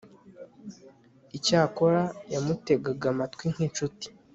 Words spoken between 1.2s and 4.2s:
icyakora, yamutegaga amatwi nk'incuti